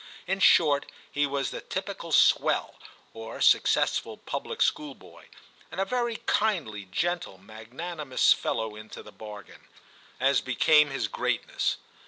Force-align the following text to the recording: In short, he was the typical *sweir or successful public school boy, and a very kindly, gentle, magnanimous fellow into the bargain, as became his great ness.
In 0.25 0.39
short, 0.39 0.87
he 1.11 1.27
was 1.27 1.51
the 1.51 1.61
typical 1.61 2.11
*sweir 2.11 2.65
or 3.13 3.39
successful 3.39 4.17
public 4.17 4.59
school 4.63 4.95
boy, 4.95 5.27
and 5.69 5.79
a 5.79 5.85
very 5.85 6.15
kindly, 6.25 6.85
gentle, 6.85 7.37
magnanimous 7.37 8.33
fellow 8.33 8.75
into 8.75 9.03
the 9.03 9.11
bargain, 9.11 9.67
as 10.19 10.41
became 10.41 10.89
his 10.89 11.07
great 11.07 11.45
ness. 11.45 11.77